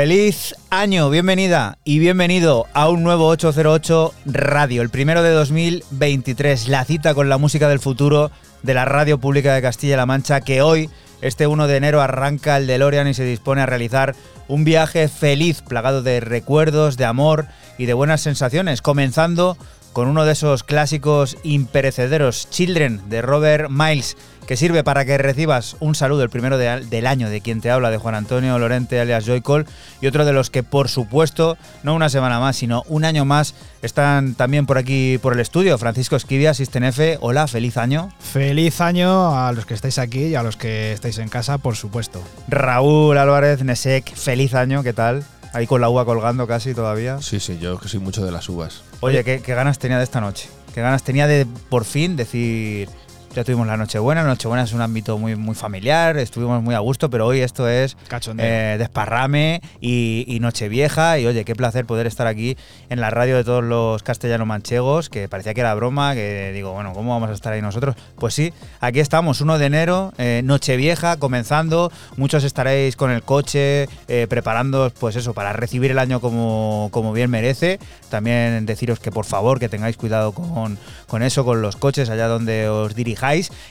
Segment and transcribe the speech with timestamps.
[0.00, 6.86] Feliz año, bienvenida y bienvenido a un nuevo 808 Radio, el primero de 2023, la
[6.86, 8.30] cita con la música del futuro
[8.62, 10.88] de la radio pública de Castilla-La Mancha, que hoy,
[11.20, 14.14] este 1 de enero, arranca el DeLorean y se dispone a realizar
[14.48, 19.58] un viaje feliz, plagado de recuerdos, de amor y de buenas sensaciones, comenzando
[19.92, 24.16] con uno de esos clásicos imperecederos, Children, de Robert Miles,
[24.46, 27.90] que sirve para que recibas un saludo, el primero del año, de quien te habla,
[27.90, 29.64] de Juan Antonio Lorente alias Joycol,
[30.00, 33.54] y otro de los que, por supuesto, no una semana más, sino un año más,
[33.82, 35.78] están también por aquí, por el estudio.
[35.78, 37.18] Francisco Esquivia, F.
[37.20, 38.10] hola, feliz año.
[38.18, 41.76] Feliz año a los que estáis aquí y a los que estáis en casa, por
[41.76, 42.20] supuesto.
[42.48, 45.24] Raúl Álvarez Nesek, feliz año, ¿qué tal?
[45.52, 47.20] Ahí con la uva colgando casi todavía.
[47.20, 48.82] Sí, sí, yo que soy mucho de las uvas.
[49.00, 50.48] Oye, ¿qué, qué ganas tenía de esta noche?
[50.74, 52.88] ¿Qué ganas tenía de por fin decir,
[53.34, 54.22] ya tuvimos la Nochebuena.
[54.22, 57.96] Nochebuena es un ámbito muy, muy familiar, estuvimos muy a gusto, pero hoy esto es
[58.38, 61.18] eh, desparrame y, y, Nochevieja.
[61.18, 62.56] Y oye, qué placer poder estar aquí
[62.88, 66.72] en la radio de todos los castellanos manchegos, que parecía que era broma, que digo,
[66.72, 67.94] bueno, ¿cómo vamos a estar ahí nosotros?
[68.16, 71.92] Pues sí, aquí estamos, 1 de enero, eh, Nochevieja, comenzando.
[72.16, 77.12] Muchos estaréis con el coche, eh, preparando, pues eso, para recibir el año como, como
[77.12, 77.78] bien merece.
[78.08, 82.26] También deciros que por favor que tengáis cuidado con, con eso, con los coches allá
[82.26, 82.94] donde os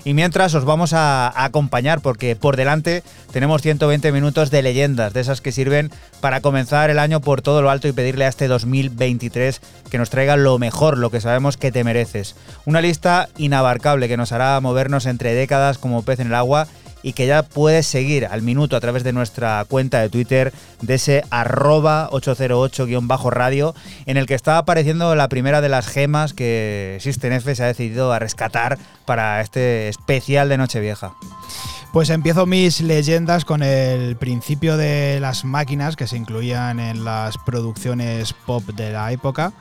[0.03, 5.21] y mientras os vamos a, acompañar porque por delante tenemos 120 minutos de leyendas, de
[5.21, 5.91] esas que sirven
[6.21, 10.09] para comenzar el año por todo lo alto y pedirle a este 2023 que nos
[10.09, 12.35] traiga lo mejor, lo que sabemos que te mereces.
[12.65, 16.67] Una lista inabarcable que nos hará movernos entre décadas como pez en el agua
[17.03, 20.95] y que ya puedes seguir al minuto a través de nuestra cuenta de Twitter de
[20.95, 23.75] ese arroba 808-radio
[24.05, 27.67] en el que está apareciendo la primera de las gemas que System F se ha
[27.67, 31.13] decidido a rescatar para este especial de Nochevieja.
[31.91, 37.39] Pues empiezo mis leyendas con el principio de las máquinas que se incluían en las
[37.39, 39.53] producciones pop de la época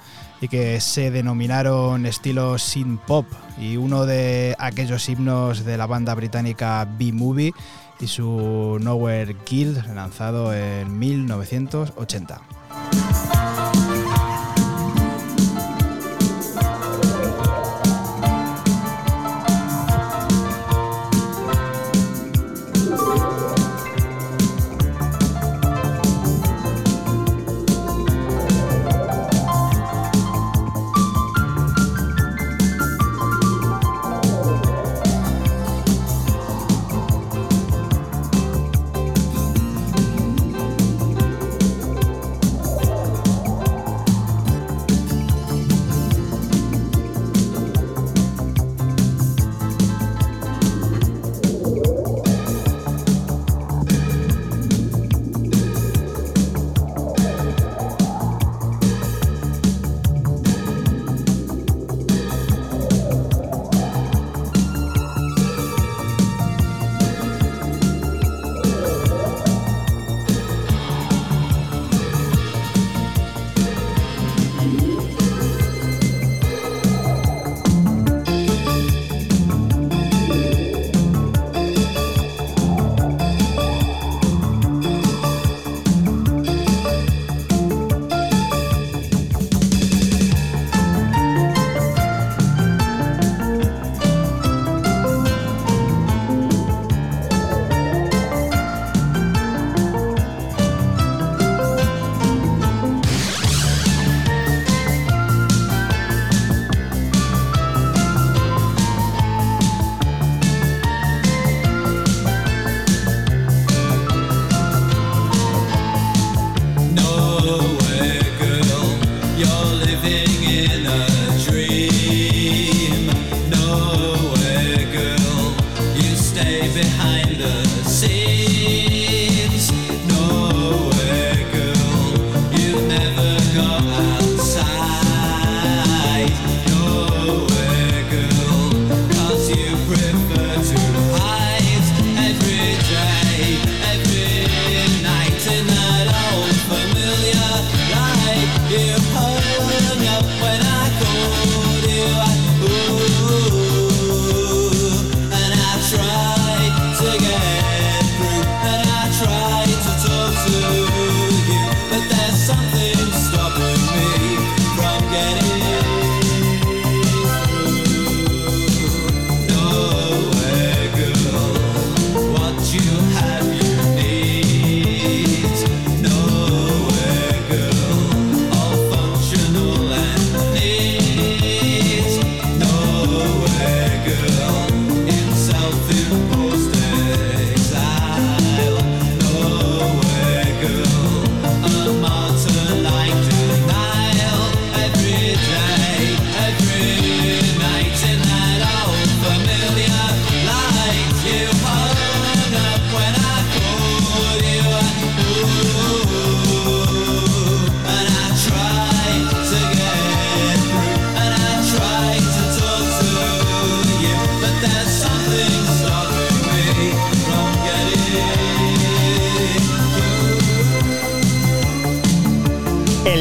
[0.43, 3.27] y que se denominaron estilo synth pop
[3.59, 7.55] y uno de aquellos himnos de la banda británica B-Movie
[7.99, 12.58] y su Nowhere Killed lanzado en 1980.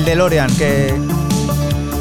[0.06, 0.94] DeLorean que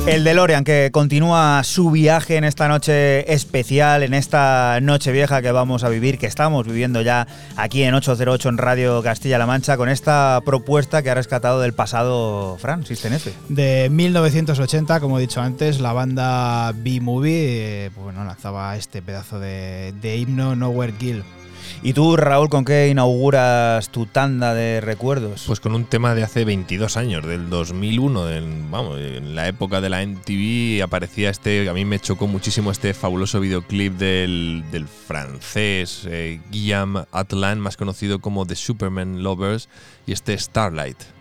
[0.07, 5.51] el DeLorean que continúa su viaje en esta noche especial, en esta noche vieja que
[5.51, 7.27] vamos a vivir, que estamos viviendo ya
[7.57, 12.57] aquí en 808 en Radio Castilla-La Mancha, con esta propuesta que ha rescatado del pasado,
[12.61, 13.33] Fran, System F.
[13.49, 19.41] De 1980, como he dicho antes, la banda B-Movie eh, pues bueno, lanzaba este pedazo
[19.41, 21.25] de, de himno Nowhere Kill.
[21.83, 25.45] ¿Y tú, Raúl, con qué inauguras tu tanda de recuerdos?
[25.47, 29.81] Pues con un tema de hace 22 años, del 2001, en, vamos, en la época
[29.81, 34.65] de la MTV aparecía este, a mí me chocó muchísimo este fabuloso videoclip del,
[35.07, 39.69] francés eh, Guillaume Atlan, más conocido como The Superman Lovers,
[40.07, 41.16] y este Starlight.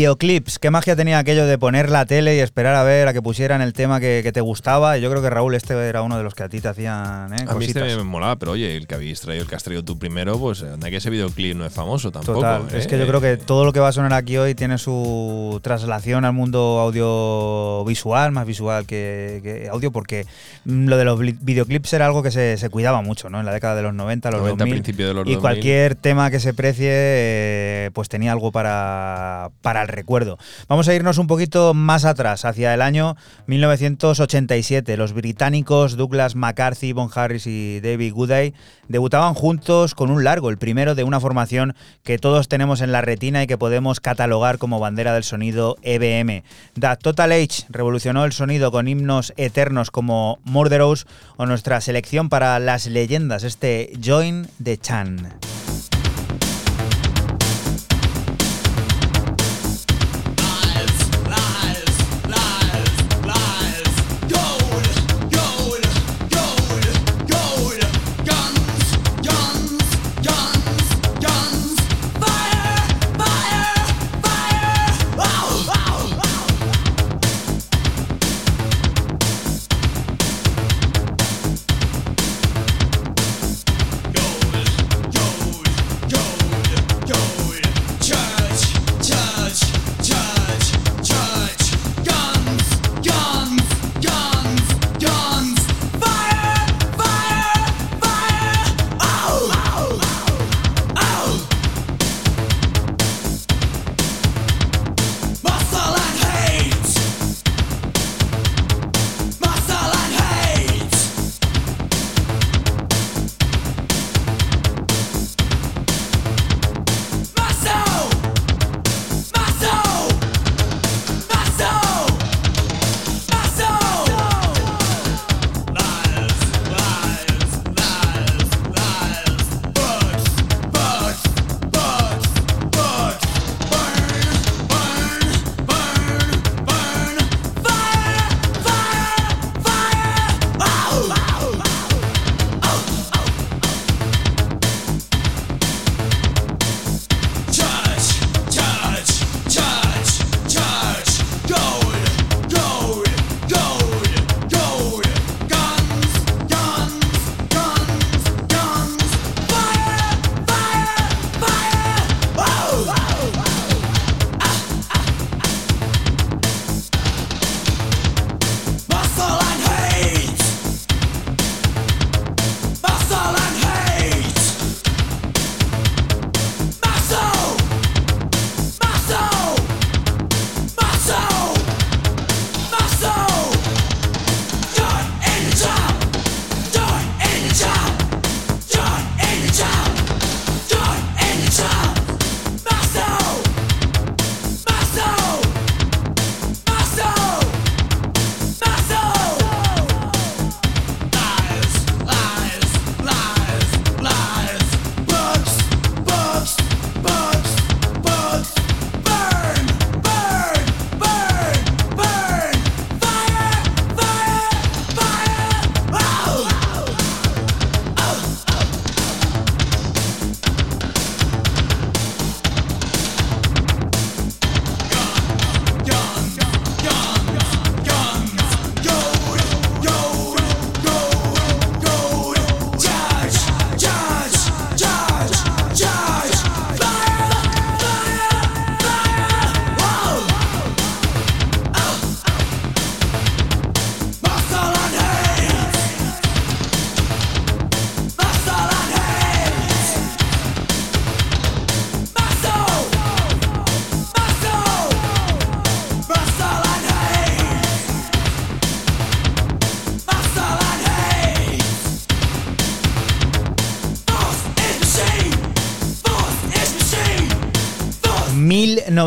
[0.00, 3.20] Videoclips, qué magia tenía aquello de poner la tele y esperar a ver a que
[3.20, 4.96] pusieran el tema que, te gustaba.
[4.96, 7.34] Y yo creo que Raúl, este era uno de los que a ti te hacían.
[7.34, 7.44] ¿eh?
[7.46, 9.84] A mí este me molaba, pero oye, el que habéis traído, el que has traído
[9.84, 12.40] tú primero, pues anda que ese videoclip no es famoso tampoco.
[12.40, 13.08] Total, es que yo ¿eh?
[13.08, 16.78] creo que todo lo que va a sonar aquí hoy tiene su traslación al mundo
[16.80, 20.24] audiovisual, más visual que, audio, porque
[20.64, 23.40] mm, lo de los videoclips era algo que se, cuidaba mucho, ¿no?
[23.40, 26.40] En la década de los 90, los 90, Principio de los y cualquier tema que
[26.40, 30.38] se precie, eh, pues tenía algo para para, el recuerdo.
[30.68, 33.16] Vamos a irnos un poquito más atrás, hacia el año
[33.46, 34.96] 1987.
[34.96, 38.54] Los británicos Douglas McCarthy, Bon Harris y David Gooday
[38.88, 43.00] debutaban juntos con un largo, el primero de una formación que todos tenemos en la
[43.00, 46.42] retina y que podemos catalogar como bandera del sonido EBM.
[46.78, 51.06] The Total Age revolucionó el sonido con himnos eternos como Murderous
[51.36, 55.69] o nuestra selección para las leyendas, este Join the Chan.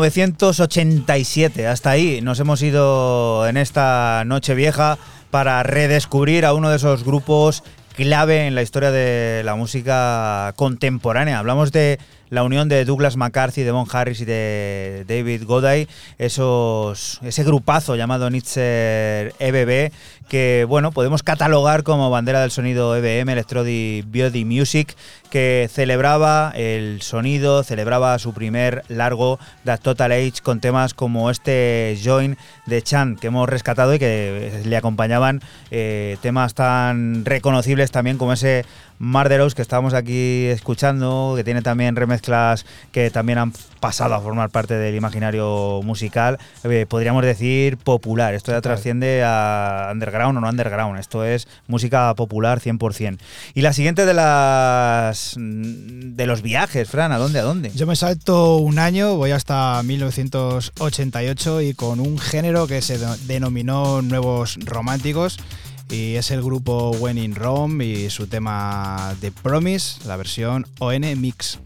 [0.00, 1.66] 1987.
[1.68, 4.98] Hasta ahí nos hemos ido en esta noche vieja
[5.30, 7.62] para redescubrir a uno de esos grupos
[7.94, 11.38] clave en la historia de la música contemporánea.
[11.38, 15.86] Hablamos de la unión de Douglas McCarthy, de Von Harris y de David Goday,
[16.18, 19.92] esos, ese grupazo llamado Nietzsche EBB,
[20.34, 24.96] que bueno, podemos catalogar como bandera del sonido EBM, Electrodi Beauty Music,
[25.30, 31.96] que celebraba el sonido, celebraba su primer largo de Total Age con temas como este
[32.02, 38.18] Join de Chan que hemos rescatado y que le acompañaban eh, temas tan reconocibles también
[38.18, 38.64] como ese
[38.98, 43.52] Marderos que estábamos aquí escuchando, que tiene también remezclas que también han
[43.84, 48.32] pasado a formar parte del imaginario musical, eh, podríamos decir popular.
[48.32, 53.18] Esto ya trasciende a underground o no underground, esto es música popular 100%.
[53.52, 57.40] Y la siguiente de las de los viajes, Fran, ¿a dónde?
[57.40, 57.72] ¿A dónde?
[57.74, 64.00] Yo me salto un año, voy hasta 1988 y con un género que se denominó
[64.00, 65.36] Nuevos Románticos
[65.90, 71.20] y es el grupo When in Rome y su tema The Promise, la versión ON
[71.20, 71.58] Mix.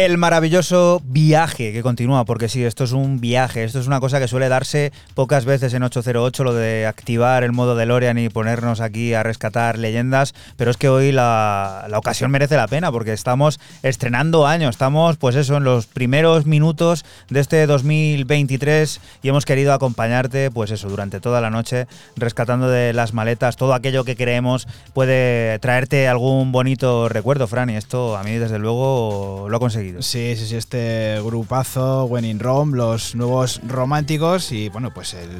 [0.00, 4.18] El maravilloso viaje que continúa, porque sí, esto es un viaje, esto es una cosa
[4.18, 8.30] que suele darse pocas veces en 808, lo de activar el modo de Lorian y
[8.30, 12.90] ponernos aquí a rescatar leyendas, pero es que hoy la, la, ocasión merece la pena
[12.90, 19.28] porque estamos estrenando año, estamos pues eso, en los primeros minutos de este 2023 y
[19.28, 21.86] hemos querido acompañarte pues eso, durante toda la noche,
[22.16, 27.76] rescatando de las maletas todo aquello que creemos puede traerte algún bonito recuerdo, Fran, y
[27.76, 30.02] esto a mí desde luego lo ha conseguido.
[30.02, 35.30] Sí, sí, sí, este grupazo, When in Rome, los nuevos románticos y bueno, pues el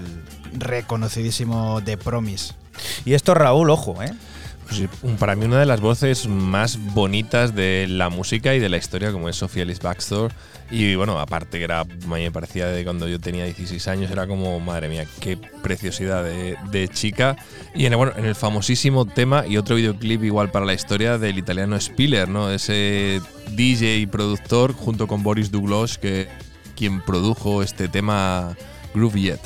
[0.52, 2.54] reconocidísimo The Promise.
[3.04, 4.12] Y esto Raúl, ojo, ¿eh?
[4.70, 8.76] Pues para mí una de las voces más bonitas de la música y de la
[8.76, 10.30] historia, como es Sophia Alice Baxter.
[10.70, 14.60] Y bueno, aparte que era, me parecía de cuando yo tenía 16 años, era como,
[14.60, 17.36] madre mía, qué preciosidad de, chica.
[17.74, 21.18] Y en el, bueno, en el famosísimo tema y otro videoclip igual para la historia
[21.18, 22.52] del italiano Spiller, ¿no?
[22.52, 26.28] Ese DJ y productor junto con Boris Douglas, que
[26.76, 28.56] quien produjo este tema
[28.94, 29.36] Groove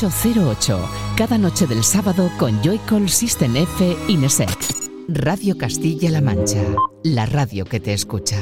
[0.00, 0.12] Yet.
[1.16, 4.56] cada noche del sábado con Joycall System F Inesec.
[5.08, 6.62] Radio Castilla-La Mancha,
[7.02, 8.36] la radio que te escucha.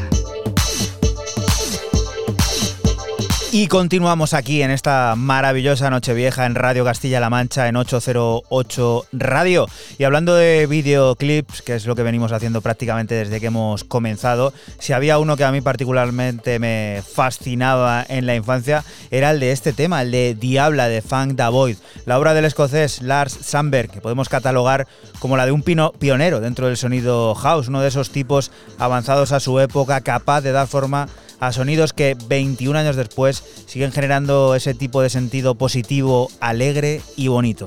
[3.59, 9.67] Y continuamos aquí en esta maravillosa Nochevieja en Radio Castilla-La Mancha en 808 Radio.
[9.97, 14.53] Y hablando de videoclips, que es lo que venimos haciendo prácticamente desde que hemos comenzado,
[14.79, 19.53] si había uno que a mí particularmente me fascinaba en la infancia, era el de
[19.53, 23.91] este tema, el de Diabla de Funk Da Void, la obra del escocés Lars Sandberg,
[23.91, 24.87] que podemos catalogar
[25.19, 29.41] como la de un pionero dentro del sonido house, uno de esos tipos avanzados a
[29.41, 31.09] su época, capaz de dar forma
[31.41, 37.29] a sonidos que 21 años después siguen generando ese tipo de sentido positivo, alegre y
[37.29, 37.67] bonito.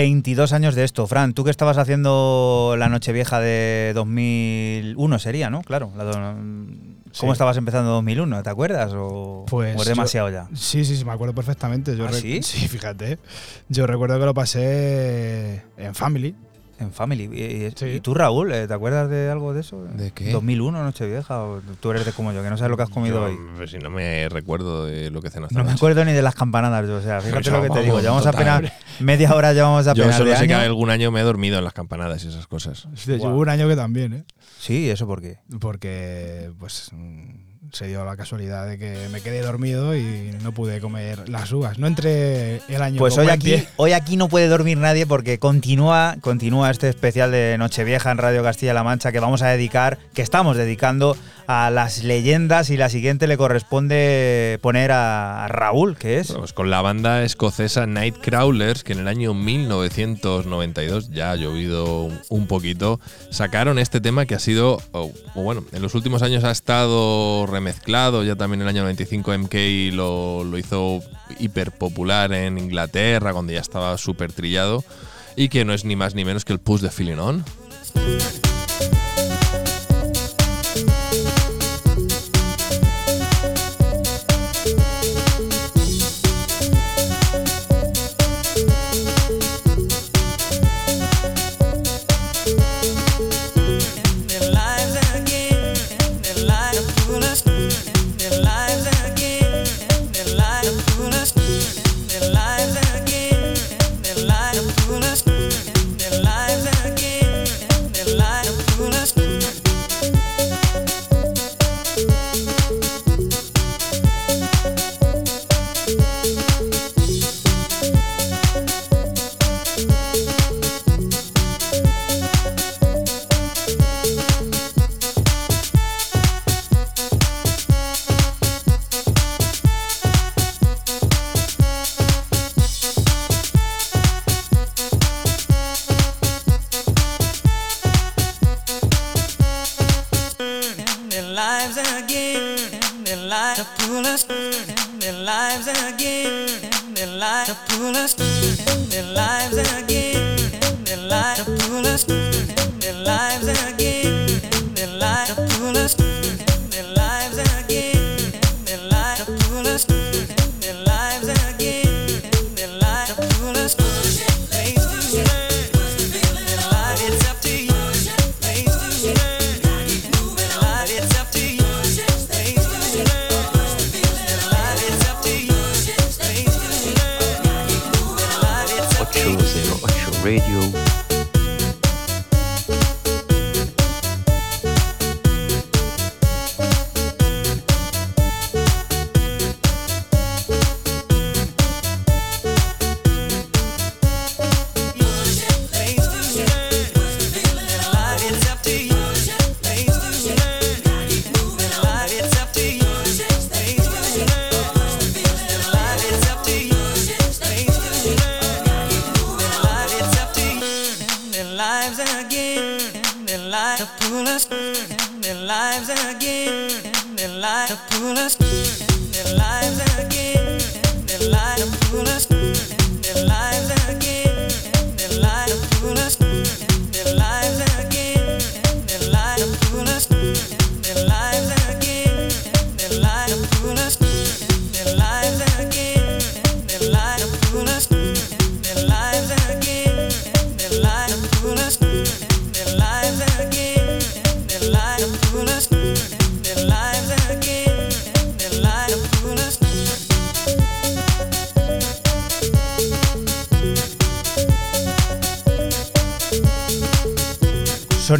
[0.00, 1.06] 22 años de esto.
[1.06, 5.60] Fran, tú que estabas haciendo la Nochevieja de 2001 sería, ¿no?
[5.60, 5.92] Claro.
[7.18, 8.42] ¿Cómo estabas empezando 2001?
[8.42, 8.92] ¿Te acuerdas?
[8.94, 10.48] ¿O, pues es demasiado ya?
[10.54, 11.96] Sí, sí, sí, me acuerdo perfectamente.
[11.96, 12.40] Yo ¿Ah, sí?
[12.50, 13.18] Sí, fíjate.
[13.68, 16.34] Yo recuerdo que lo pasé en Family.
[16.80, 17.28] En Family.
[17.30, 19.84] ¿Y, tú, Raúl, eh, te acuerdas de algo de eso?
[19.84, 20.34] ¿De qué?
[20.34, 21.42] ¿2001, Nochevieja?
[21.44, 23.38] ¿O tú eres de como yo, que no sabes lo que has comido hoy?
[23.56, 25.54] Pues si no me recuerdo de lo que cenaste.
[25.54, 28.00] No me acuerdo ni de las campanadas, yo, o sea, fíjate lo que te digo.
[28.00, 30.18] Llevamos apenas media hora, llevamos apenas.
[30.18, 32.88] Yo solo sé que algún año me he dormido en las campanadas y esas cosas.
[33.06, 34.24] Hubo un año que también, ¿eh?
[34.58, 35.38] Sí, ¿eso por qué?
[35.60, 36.90] Porque, pues
[37.72, 41.78] se dio la casualidad de que me quedé dormido y no pude comer las uvas.
[41.78, 42.98] No entre el año.
[42.98, 47.56] Pues hoy aquí, hoy aquí no puede dormir nadie porque continúa, continúa este especial de
[47.58, 51.16] Nochevieja en Radio Castilla-La Mancha que vamos a dedicar, que estamos dedicando
[51.52, 56.32] a las leyendas y la siguiente le corresponde poner a, Raúl, que es.
[56.32, 62.46] Pues con la banda escocesa Nightcrawlers, que en el año 1992, ya ha llovido un
[62.46, 64.80] poquito, sacaron este tema que ha sido,
[65.34, 69.54] bueno, en los últimos años ha estado remezclado, ya también en el año 95 MK
[69.92, 71.02] lo, lo hizo
[71.38, 74.82] hiper popular en Inglaterra, cuando ya estaba súper trillado,
[75.36, 77.44] y que no es ni más ni menos que el Push de Feeling On.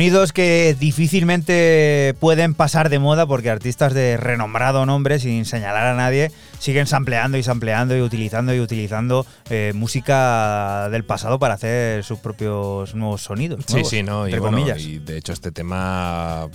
[0.00, 5.94] Sonidos que difícilmente pueden pasar de moda porque artistas de renombrado nombre, sin señalar a
[5.94, 12.02] nadie, siguen sampleando y sampleando y utilizando y utilizando eh, música del pasado para hacer
[12.02, 13.62] sus propios nuevos sonidos.
[13.66, 16.48] sí, sí, no, y, bueno, y de hecho este tema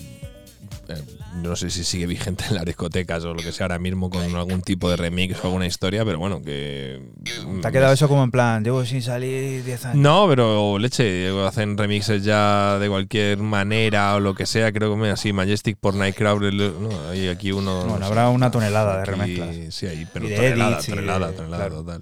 [0.87, 1.01] eh,
[1.35, 4.23] no sé si sigue vigente en las discotecas o lo que sea ahora mismo con
[4.35, 7.01] algún tipo de remix o alguna historia, pero bueno, que...
[7.61, 9.97] ¿Te ha quedado eso como en plan, llevo sin salir 10 años?
[9.97, 15.09] No, pero leche, hacen remixes ya de cualquier manera o lo que sea, creo que
[15.09, 17.85] así, Majestic por Nightcrawler, no, hay aquí uno...
[17.85, 19.73] Bueno, habrá una tonelada de remezclas.
[19.73, 22.01] Sí, ahí, pero tonelada, tonelada, tonelada, total.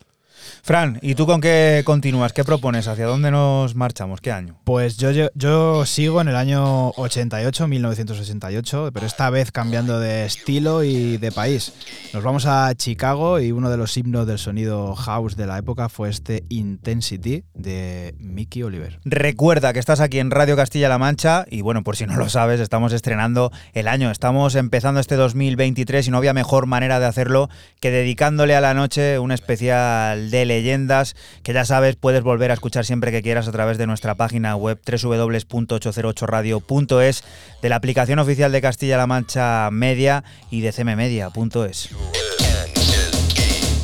[0.65, 2.31] Fran, ¿y tú con qué continúas?
[2.31, 2.87] ¿Qué propones?
[2.87, 4.21] ¿Hacia dónde nos marchamos?
[4.21, 4.55] ¿Qué año?
[4.63, 10.85] Pues yo, yo, sigo en el año 88, 1988, pero esta vez cambiando de estilo
[10.85, 11.73] y de país.
[12.13, 15.89] Nos vamos a Chicago y uno de los himnos del sonido house de la época
[15.89, 19.01] fue este Intensity de Mickey Oliver.
[19.03, 22.61] Recuerda que estás aquí en Radio Castilla-La Mancha y bueno, por si no lo sabes,
[22.61, 24.09] estamos estrenando el año.
[24.11, 27.49] Estamos empezando este 2023 y no había mejor manera de hacerlo
[27.81, 32.53] que dedicándole a la noche un especial de leyendas que ya sabes puedes volver a
[32.53, 37.23] escuchar siempre que quieras a través de nuestra página web www.808radio.es,
[37.61, 41.89] de la aplicación oficial de Castilla-La Mancha Media y de cmmedia.es.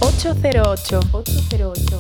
[0.02, 1.98] 808 808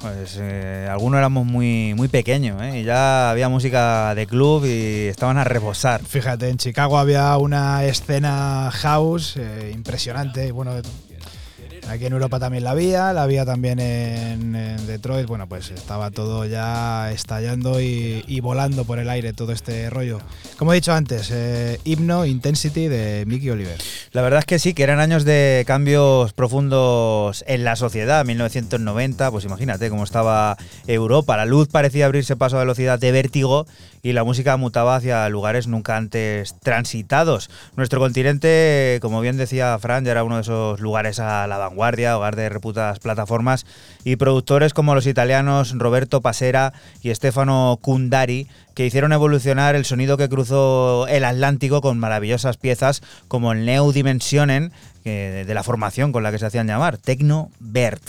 [0.00, 2.80] pues eh, algunos éramos muy, muy pequeños, ¿eh?
[2.80, 6.04] y ya había música de club y estaban a rebosar.
[6.04, 10.72] Fíjate, en Chicago había una escena house eh, impresionante, y bueno,
[11.88, 14.52] Aquí en Europa también la había, la había también en,
[14.86, 15.26] Detroit.
[15.26, 20.20] Bueno, pues estaba todo ya estallando y, volando por el aire todo este rollo.
[20.58, 23.78] Como he dicho antes, eh, Himno Intensity de Mickey Oliver.
[24.12, 28.24] La verdad es que sí, que eran años de cambios profundos en la sociedad.
[28.24, 31.36] 1990, pues imagínate cómo estaba Europa.
[31.36, 33.66] La luz parecía abrirse paso a velocidad de vértigo
[34.08, 37.50] y la música mutaba hacia lugares nunca antes transitados.
[37.76, 42.16] Nuestro continente, como bien decía Fran, ya era uno de esos lugares a la vanguardia,
[42.16, 43.66] hogar de reputadas plataformas
[44.04, 50.16] y productores como los italianos Roberto Pasera y Stefano Cundari, que hicieron evolucionar el sonido
[50.16, 54.72] que cruzó el Atlántico con maravillosas piezas como el Neo Dimensionen,
[55.04, 58.02] de la formación con la que se hacían llamar, Tecno Bert.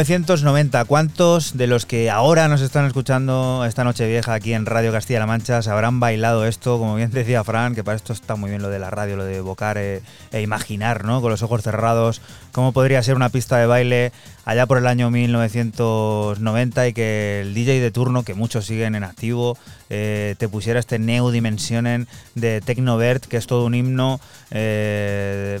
[0.00, 0.86] 1990.
[0.86, 5.26] ¿Cuántos de los que ahora nos están escuchando esta noche vieja aquí en Radio Castilla-La
[5.26, 6.78] Mancha se habrán bailado esto?
[6.78, 9.24] Como bien decía Fran, que para esto está muy bien lo de la radio, lo
[9.24, 10.00] de evocar e,
[10.32, 11.20] e imaginar, ¿no?
[11.20, 12.22] Con los ojos cerrados,
[12.52, 14.12] cómo podría ser una pista de baile
[14.46, 19.04] allá por el año 1990 y que el DJ de turno, que muchos siguen en
[19.04, 19.58] activo,
[19.90, 24.18] eh, te pusiera este Neo Dimensionen de Tecnovert, que es todo un himno.
[24.50, 25.60] Eh,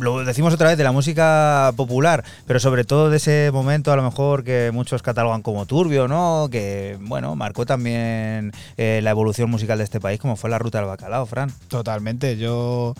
[0.00, 3.96] lo decimos otra vez de la música popular, pero sobre todo de ese momento a
[3.96, 6.48] lo mejor que muchos catalogan como turbio, ¿no?
[6.50, 10.78] Que, bueno, marcó también eh, la evolución musical de este país, como fue la ruta
[10.78, 11.52] del bacalao, Fran.
[11.68, 12.94] Totalmente, yo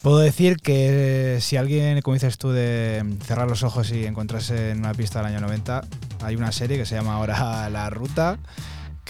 [0.00, 4.80] puedo decir que si alguien, como dices tú, de cerrar los ojos y encontrarse en
[4.80, 5.82] una pista del año 90,
[6.22, 8.38] hay una serie que se llama ahora La Ruta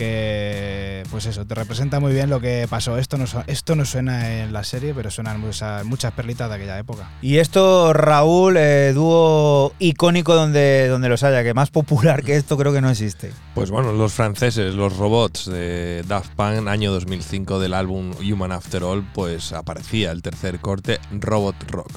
[0.02, 2.98] que pues eso, te representa muy bien lo que pasó.
[2.98, 6.78] Esto no, esto no suena en la serie, pero suenan muchas, muchas perlitas de aquella
[6.78, 7.10] época.
[7.20, 12.56] Y esto, Raúl, eh, dúo icónico donde, donde los haya, que más popular que esto
[12.56, 13.32] creo que no existe.
[13.54, 18.82] Pues bueno, los franceses, los robots de Daft Punk, año 2005 del álbum Human After
[18.82, 21.92] All, pues aparecía el tercer corte, Robot Rock.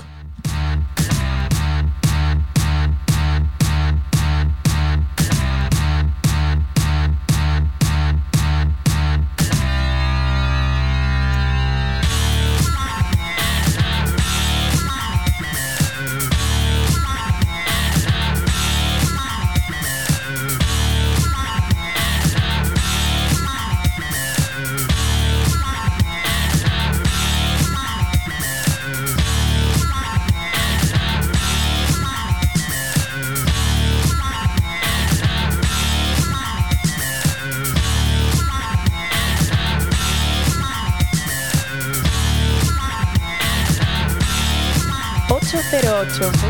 [46.18, 46.45] 808.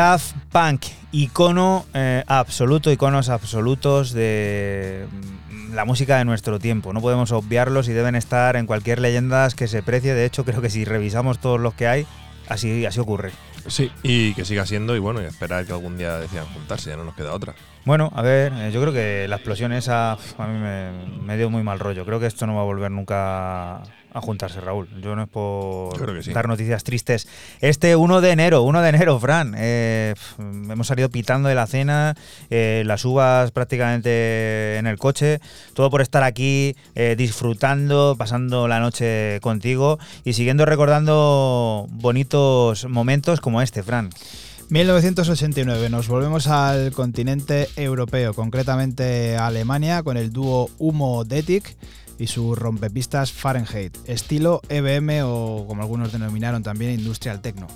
[0.00, 5.06] Daft Punk, icono eh, absoluto, iconos absolutos de
[5.74, 6.94] la música de nuestro tiempo.
[6.94, 10.14] No podemos obviarlos y deben estar en cualquier leyenda que se precie.
[10.14, 12.06] De hecho, creo que si revisamos todos los que hay,
[12.48, 13.32] así, así ocurre.
[13.66, 16.96] Sí, y que siga siendo, y bueno, y esperar que algún día decidan juntarse, ya
[16.96, 17.54] no nos queda otra.
[17.84, 20.92] Bueno, a ver, eh, yo creo que la explosión esa a mí me,
[21.26, 22.06] me dio muy mal rollo.
[22.06, 23.82] Creo que esto no va a volver nunca
[24.12, 24.88] a juntarse, Raúl.
[25.02, 26.32] Yo no es por Creo que sí.
[26.32, 27.28] dar noticias tristes.
[27.60, 29.54] Este 1 de enero, 1 de enero, Fran.
[29.56, 32.14] eh, hemos salido pitando de la cena,
[32.50, 35.40] eh, las uvas prácticamente en el coche.
[35.74, 43.40] Todo por estar aquí eh, disfrutando, pasando la noche contigo y siguiendo recordando bonitos momentos
[43.40, 44.10] como este, Fran.
[44.70, 51.76] 1989, nos volvemos al continente europeo, concretamente a Alemania, con el dúo Humo Detic
[52.20, 57.66] y sus rompepistas Fahrenheit, estilo EBM o como algunos denominaron también Industrial Techno.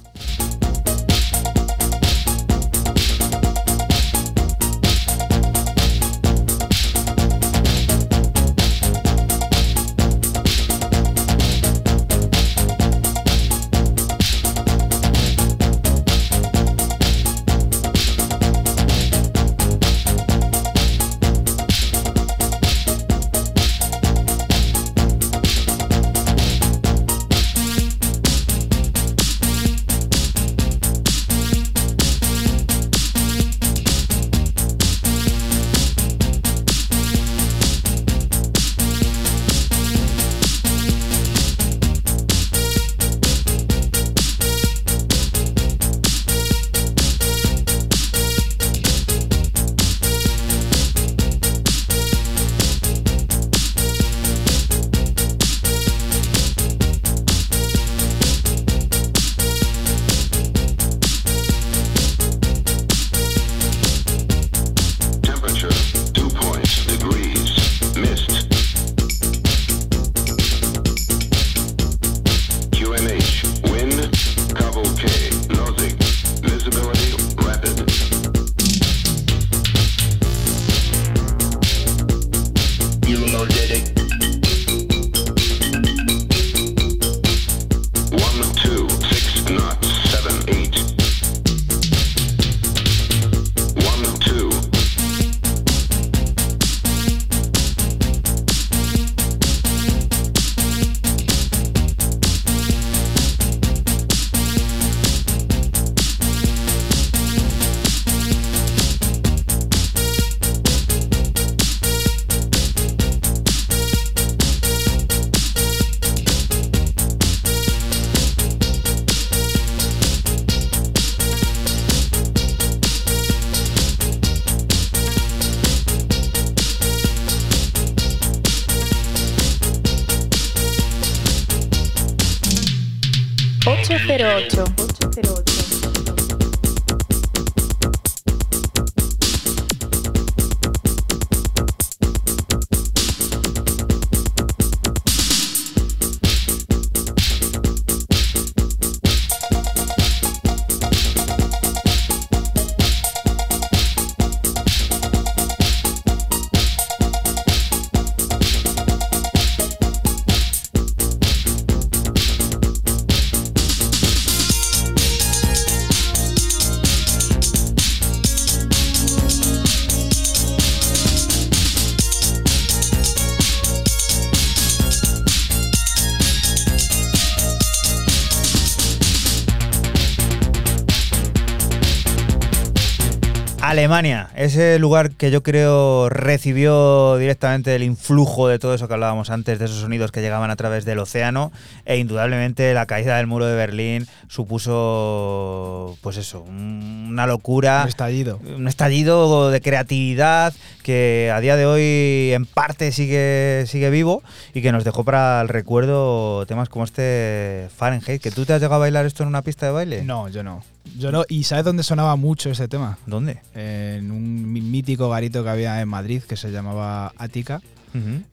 [183.74, 189.30] Alemania, ese lugar que yo creo recibió directamente el influjo de todo eso que hablábamos
[189.30, 191.50] antes, de esos sonidos que llegaban a través del océano,
[191.84, 197.80] e indudablemente la caída del muro de Berlín supuso, pues eso, un- una locura.
[197.82, 198.40] Un estallido.
[198.56, 200.52] Un estallido de creatividad
[200.82, 204.22] que a día de hoy en parte sigue, sigue vivo
[204.52, 208.22] y que nos dejó para el recuerdo temas como este Fahrenheit.
[208.22, 210.02] ¿Que tú te has llegado a bailar esto en una pista de baile?
[210.02, 210.62] No, yo no.
[210.98, 211.24] Yo no.
[211.28, 212.98] ¿Y sabes dónde sonaba mucho ese tema?
[213.06, 213.40] ¿Dónde?
[213.54, 217.60] En un mítico garito que había en Madrid que se llamaba Ática.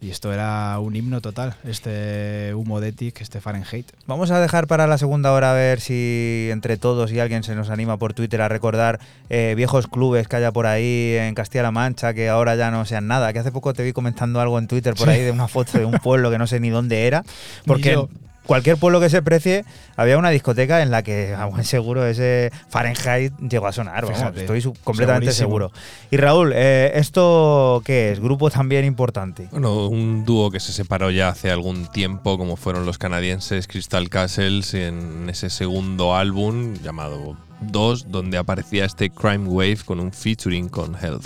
[0.01, 3.86] Y esto era un himno total, este humo de Etic, este Fahrenheit.
[4.07, 7.53] Vamos a dejar para la segunda hora a ver si entre todos y alguien se
[7.53, 8.99] nos anima por Twitter a recordar
[9.30, 13.05] eh, viejos clubes que haya por ahí en Castilla-La Mancha que ahora ya no sean
[13.05, 13.34] nada.
[13.34, 15.86] Que hace poco te vi comentando algo en Twitter por ahí de una foto de
[15.86, 17.24] un pueblo que no sé ni dónde era.
[17.66, 18.03] Porque
[18.45, 19.65] cualquier pueblo que se precie
[19.95, 24.03] había una discoteca en la que a buen seguro ese Fahrenheit llegó a sonar.
[24.03, 25.69] Vamos, Fíjate, estoy completamente segurísimo.
[25.69, 25.71] seguro.
[26.09, 28.19] Y Raúl, eh, ¿esto qué es?
[28.19, 29.47] Grupo también importante.
[29.51, 34.09] Bueno, un dúo que se separó ya hace algún tiempo, como fueron los canadienses Crystal
[34.09, 40.69] Castles, en ese segundo álbum llamado 2, donde aparecía este Crime Wave con un featuring
[40.69, 41.25] con Health.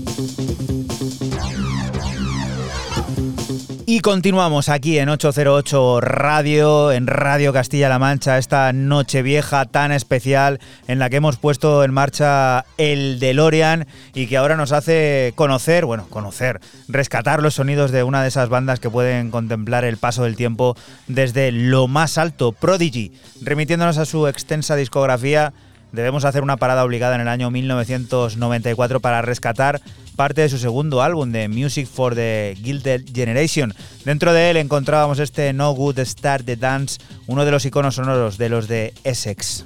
[3.93, 10.61] Y continuamos aquí en 808 Radio, en Radio Castilla-La Mancha, esta noche vieja tan especial
[10.87, 15.83] en la que hemos puesto en marcha el DeLorean y que ahora nos hace conocer,
[15.83, 20.23] bueno, conocer, rescatar los sonidos de una de esas bandas que pueden contemplar el paso
[20.23, 20.77] del tiempo
[21.07, 23.11] desde lo más alto, Prodigy,
[23.41, 25.51] remitiéndonos a su extensa discografía
[25.91, 29.81] debemos hacer una parada obligada en el año 1994 para rescatar
[30.15, 33.73] parte de su segundo álbum de Music for the Gilded Generation.
[34.05, 38.37] Dentro de él encontrábamos este No Good Start the Dance, uno de los iconos sonoros
[38.37, 39.65] de los de Essex.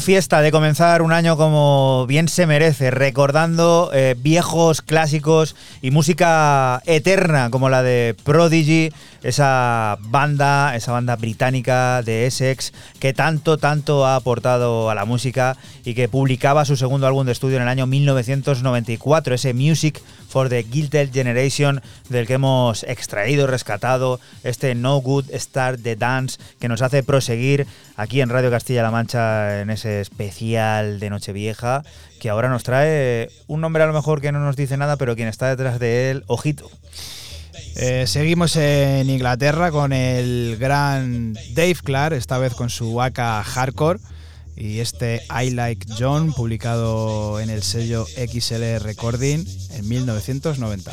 [0.00, 6.82] Fiesta de comenzar un año como bien se merece, recordando eh, viejos clásicos y música
[6.86, 8.92] eterna como la de Prodigy,
[9.22, 15.56] esa banda, esa banda británica de Essex que tanto, tanto ha aportado a la música
[15.84, 20.48] y que publicaba su segundo álbum de estudio en el año 1994, ese Music for
[20.48, 26.68] the Gilded Generation del que hemos extraído, rescatado este No Good Start the Dance que
[26.68, 27.66] nos hace proseguir
[27.96, 31.82] aquí en Radio Castilla-La Mancha en ese especial de Nochevieja
[32.18, 35.16] que ahora nos trae un nombre a lo mejor que no nos dice nada, pero
[35.16, 36.70] quien está detrás de él, ojito.
[37.76, 44.00] Eh, seguimos en Inglaterra con el gran Dave Clark, esta vez con su AK Hardcore
[44.56, 49.44] y este I Like John, publicado en el sello XL Recording
[49.74, 50.92] en 1990.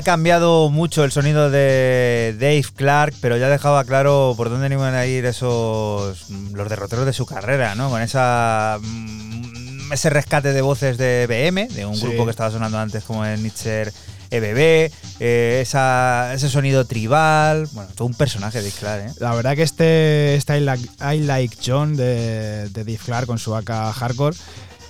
[0.00, 4.94] Ha cambiado mucho el sonido de Dave Clark, pero ya dejaba claro por dónde iban
[4.94, 7.90] a ir esos los derroteros de su carrera, ¿no?
[7.90, 12.02] Con esa mm, ese rescate de voces de BM, de un Sí.
[12.06, 13.92] grupo que estaba sonando antes como el Nietzsche
[14.32, 19.12] EBB, eh, esa- ese sonido tribal, bueno, todo un personaje Dave Clark, ¿eh?
[19.18, 23.38] La verdad que este, este I, like, I Like John de, de Dave Clark con
[23.40, 24.36] su AK Hardcore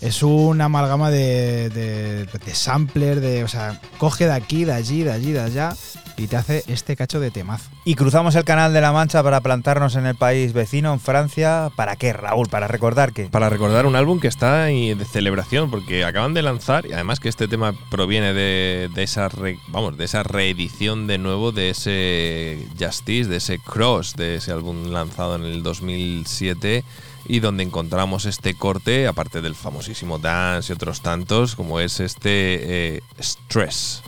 [0.00, 5.02] Es una amalgama de, de, de sampler, de, o sea, coge de aquí, de allí,
[5.02, 5.74] de allí, de allá
[6.16, 7.70] y te hace este cacho de temazo.
[7.84, 11.70] Y cruzamos el Canal de la Mancha para plantarnos en el país vecino, en Francia.
[11.76, 12.46] ¿Para qué, Raúl?
[12.48, 13.24] ¿Para recordar qué?
[13.30, 17.30] Para recordar un álbum que está de celebración, porque acaban de lanzar, y además que
[17.30, 22.66] este tema proviene de, de esa re- vamos, de esa reedición de nuevo de ese
[22.78, 26.84] Justice, de ese Cross, de ese álbum lanzado en el 2007
[27.26, 32.96] y donde encontramos este corte, aparte del famosísimo Dance y otros tantos, como es este
[32.96, 34.02] eh, Stress.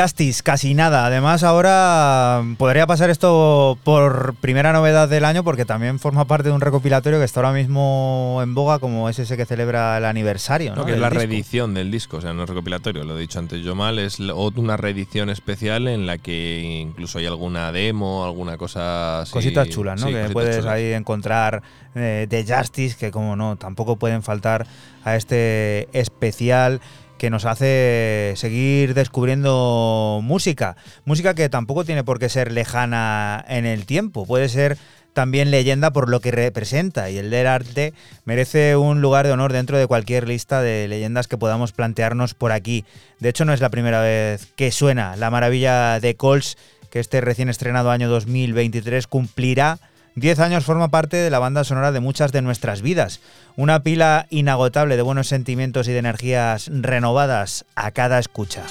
[0.00, 1.04] Justice, casi nada.
[1.06, 6.54] Además, ahora podría pasar esto por primera novedad del año porque también forma parte de
[6.54, 10.70] un recopilatorio que está ahora mismo en boga, como es ese que celebra el aniversario.
[10.70, 10.82] ¿no?
[10.82, 11.18] No, que es la disco.
[11.18, 14.18] reedición del disco, o sea, no es recopilatorio, lo he dicho antes yo mal, es
[14.20, 19.32] una reedición especial en la que incluso hay alguna demo, alguna cosa así.
[19.32, 20.06] Cositas chulas, ¿no?
[20.06, 20.74] Sí, que puedes chulas.
[20.74, 21.62] ahí encontrar
[21.94, 24.66] eh, de Justice, que como no, tampoco pueden faltar
[25.04, 26.80] a este especial
[27.20, 30.78] que nos hace seguir descubriendo música.
[31.04, 34.78] Música que tampoco tiene por qué ser lejana en el tiempo, puede ser
[35.12, 37.92] también leyenda por lo que representa y el del arte
[38.24, 42.52] merece un lugar de honor dentro de cualquier lista de leyendas que podamos plantearnos por
[42.52, 42.86] aquí.
[43.18, 46.56] De hecho, no es la primera vez que suena la maravilla de Coles,
[46.90, 49.78] que este recién estrenado año 2023 cumplirá
[50.14, 53.20] 10 años forma parte de la banda sonora de muchas de nuestras vidas.
[53.56, 58.64] Una pila inagotable de buenos sentimientos y de energías renovadas a cada escucha.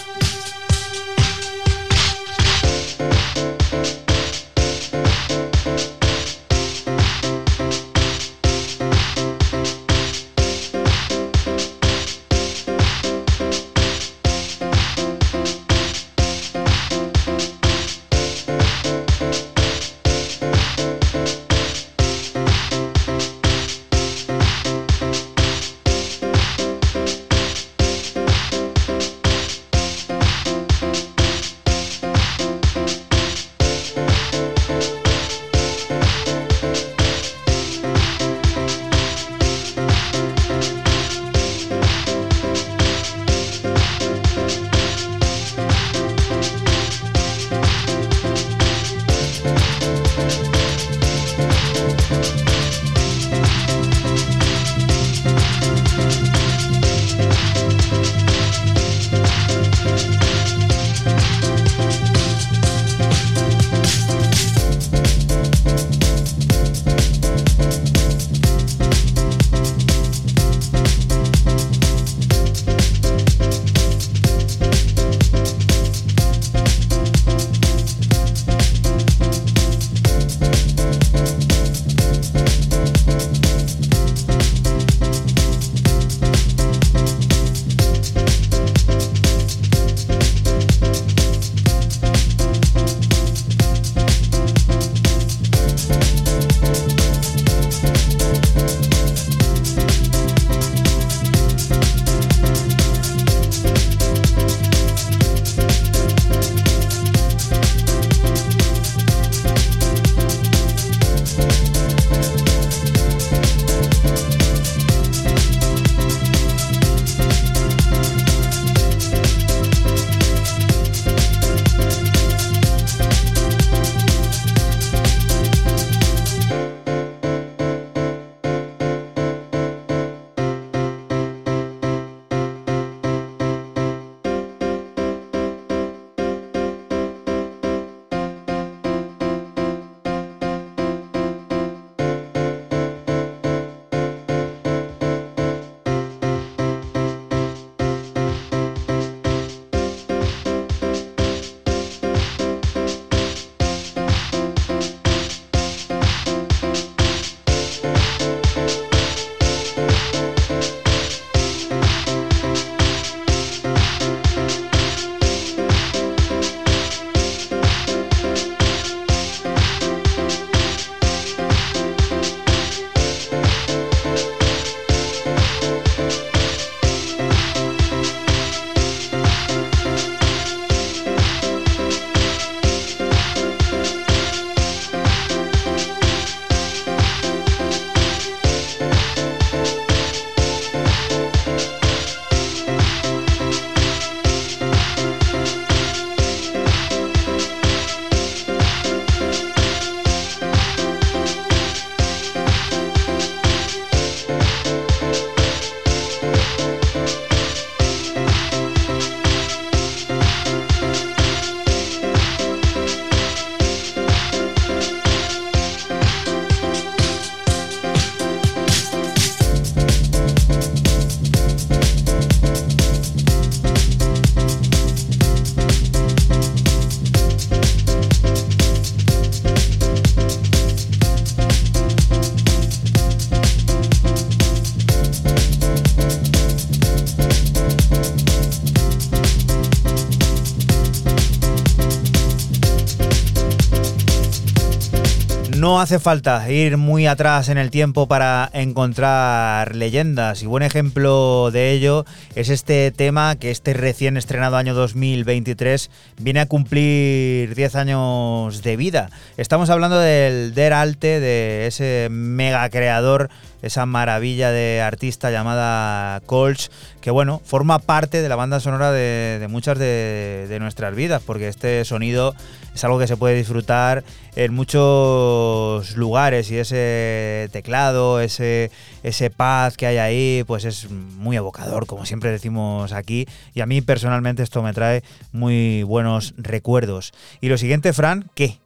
[245.90, 251.72] Hace falta ir muy atrás en el tiempo para encontrar leyendas y buen ejemplo de
[251.72, 252.06] ello
[252.36, 255.90] es este tema que este recién estrenado año 2023
[256.22, 259.10] viene a cumplir 10 años de vida.
[259.38, 266.70] Estamos hablando del Der Alte, de ese mega creador esa maravilla de artista llamada Colch,
[267.02, 271.84] que bueno, forma parte de la banda sonora de, muchas de, nuestras vidas, porque este
[271.86, 272.36] sonido
[272.74, 274.04] es algo que se puede disfrutar
[274.36, 278.72] en muchos lugares y ese teclado, ese,
[279.04, 283.66] ese paz que hay ahí, pues es muy evocador, como siempre decimos aquí, y a
[283.66, 287.12] mí personalmente esto me trae muy buenos recuerdos.
[287.42, 288.60] Y lo siguiente, Fran, ¿qué?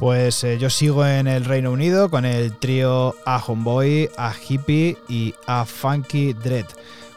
[0.00, 4.96] Pues eh, yo sigo en el Reino Unido con el trío A Homeboy, A Hippie
[5.10, 6.64] y A Funky Dread,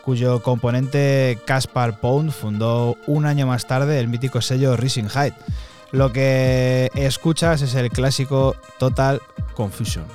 [0.03, 5.33] cuyo componente Caspar Pound fundó un año más tarde el mítico sello Rising Height.
[5.93, 9.21] Lo que escuchas es el clásico Total
[9.53, 10.05] Confusion.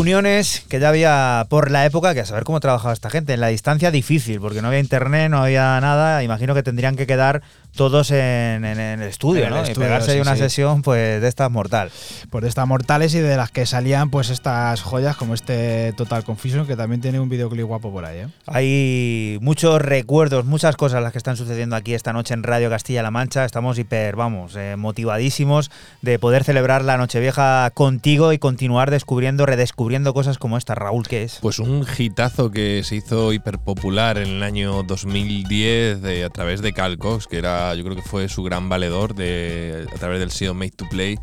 [0.00, 3.34] Uniones que ya había por la época, que a saber cómo trabajaba esta gente.
[3.34, 6.22] En la distancia difícil, porque no había internet, no había nada.
[6.22, 7.42] Imagino que tendrían que quedar
[7.76, 9.66] todos en, el estudio, ¿no?
[9.68, 11.90] y pegarse de una sesión pues de estas mortal.
[12.30, 16.24] Pues de estas mortales y de las que salían pues estas joyas como este Total
[16.24, 18.18] Confusion que también tiene un videoclip guapo por ahí.
[18.20, 18.28] ¿eh?
[18.46, 23.10] Hay muchos recuerdos, muchas cosas las que están sucediendo aquí esta noche en Radio Castilla-La
[23.10, 23.44] Mancha.
[23.44, 25.70] Estamos hiper, vamos, eh, motivadísimos
[26.02, 30.74] de poder celebrar la Nochevieja contigo y continuar descubriendo, redescubriendo cosas como esta.
[30.74, 31.38] Raúl, ¿qué es?
[31.40, 36.62] Pues un hitazo que se hizo hiper popular en el año 2010 eh, a través
[36.62, 40.30] de Calcox, que era yo creo que fue su gran valedor de, a través del
[40.30, 41.18] SEO Made to Play.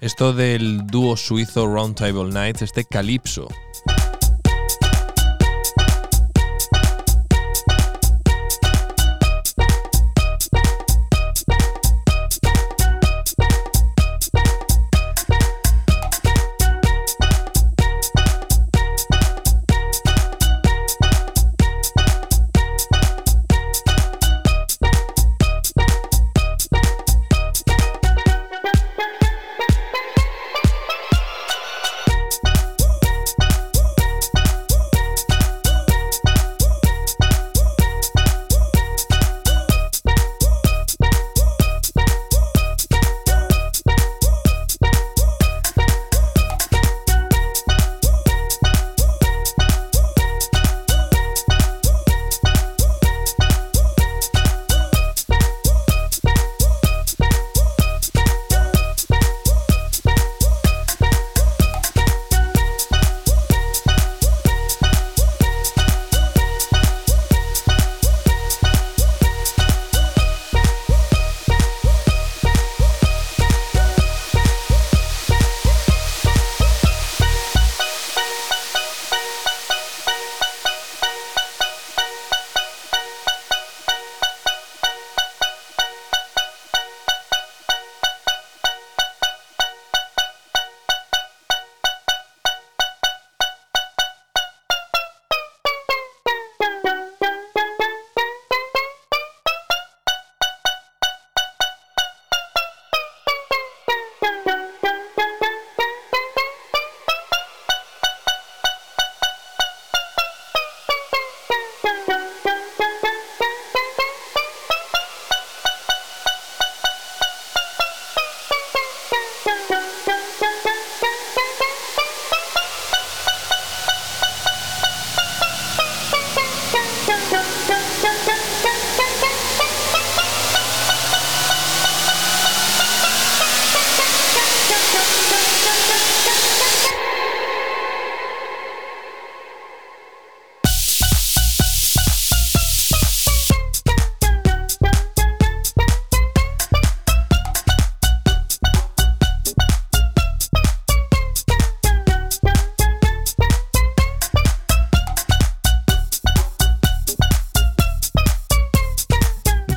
[0.00, 3.48] Esto del dúo suizo Roundtable Nights, este Calypso.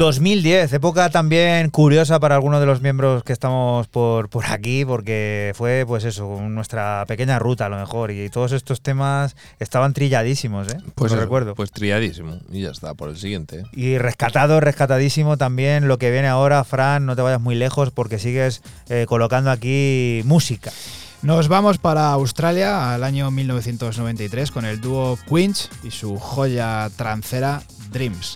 [0.03, 5.53] 2010, época también curiosa para algunos de los miembros que estamos por, por aquí, porque
[5.55, 10.67] fue, pues eso, nuestra pequeña ruta a lo mejor, y todos estos temas estaban trilladísimos,
[10.67, 10.77] ¿eh?
[10.95, 11.55] Pues eso, recuerdo.
[11.55, 12.39] Pues trilladísimo.
[12.51, 13.59] Y ya está, por el siguiente.
[13.59, 13.63] ¿eh?
[13.71, 18.19] Y rescatado, rescatadísimo también lo que viene ahora, Fran, no te vayas muy lejos porque
[18.19, 20.73] sigues eh, colocando aquí música.
[21.21, 27.63] Nos vamos para Australia al año 1993 con el dúo Quinch y su joya trancera
[27.89, 28.35] Dreams.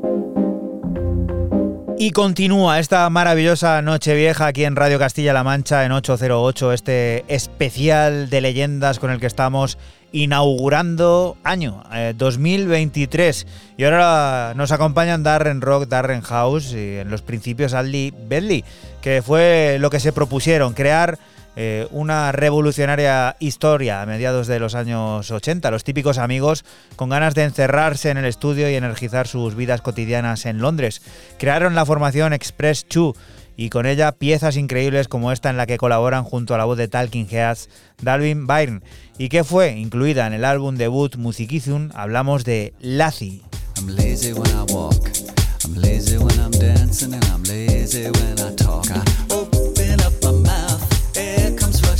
[2.03, 8.27] Y continúa esta maravillosa noche vieja aquí en Radio Castilla-La Mancha en 808, este especial
[8.31, 9.77] de leyendas con el que estamos
[10.11, 13.45] inaugurando año eh, 2023.
[13.77, 18.65] Y ahora nos acompañan Darren Rock, Darren House y en los principios Aldi Bentley,
[19.03, 21.19] que fue lo que se propusieron, crear
[21.55, 25.71] eh, una revolucionaria historia a mediados de los años 80.
[25.71, 26.63] Los típicos amigos
[26.95, 31.01] con ganas de encerrarse en el estudio y energizar sus vidas cotidianas en Londres.
[31.37, 33.15] Crearon la formación Express 2
[33.57, 36.77] y con ella piezas increíbles como esta en la que colaboran junto a la voz
[36.77, 37.69] de Talking Heads
[38.01, 38.81] Dalvin Byrne
[39.17, 43.43] y que fue incluida en el álbum debut Musicizum, hablamos de lazy.
[43.77, 43.87] I'm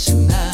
[0.01, 0.50] nacional.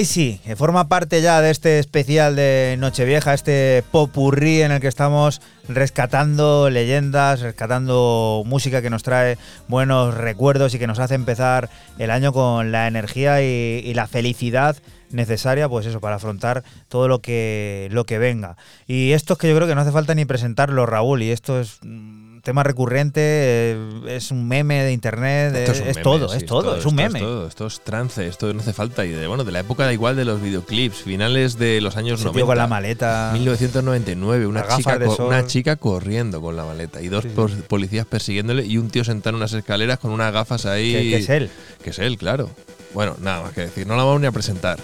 [0.00, 4.88] Lazy, que forma parte ya de este especial de Nochevieja, este popurrí en el que
[4.88, 9.36] estamos rescatando leyendas, rescatando música que nos trae
[9.68, 11.68] buenos recuerdos y que nos hace empezar
[11.98, 14.74] el año con la energía y, la felicidad
[15.10, 18.56] necesaria, pues eso, para afrontar todo lo que, lo que venga.
[18.86, 21.60] Y esto es que yo creo que no hace falta ni presentarlo, Raúl, y esto
[21.60, 23.76] es un tema recurrente, eh,
[24.08, 26.98] es un meme de internet, es, un es meme, todo, sí, es todo, es un
[26.98, 27.20] esto meme.
[27.20, 29.04] todo, esto es trance, esto no hace falta.
[29.04, 32.20] Y de, bueno, de la época da igual de los videoclips, finales de los años
[32.20, 32.38] Ese 90.
[32.38, 33.30] tío con la maleta.
[33.32, 37.62] 1999, una chica, una chica corriendo con la maleta y dos Sí, sí.
[37.68, 40.92] policías persiguiéndole y un tío sentado en unas escaleras con unas gafas ahí.
[40.92, 41.50] Que- que es él.
[41.82, 42.50] Que es él, claro.
[42.94, 44.78] Bueno, nada más que decir, no la vamos ni a presentar.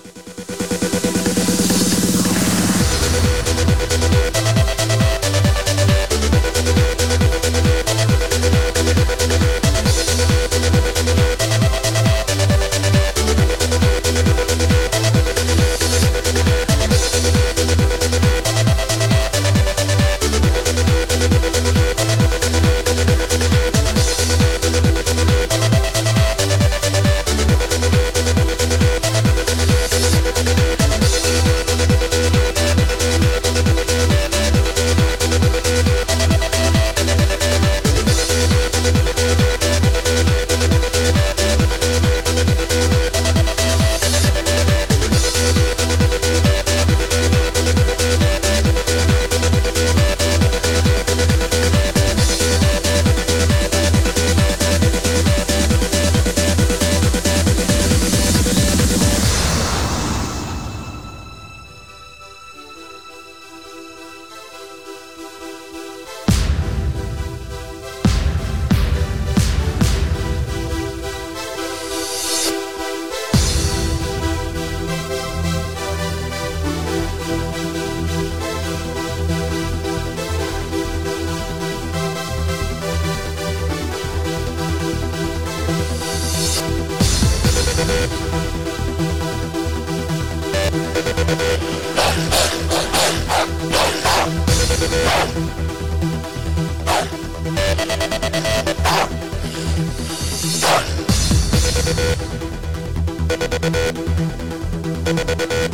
[105.17, 105.67] Thank